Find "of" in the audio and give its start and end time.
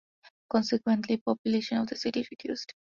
1.77-1.85